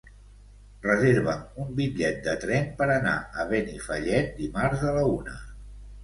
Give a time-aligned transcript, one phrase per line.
[0.83, 3.13] Reserva'm un bitllet de tren per anar
[3.43, 5.35] a Benifallet dimarts a la una.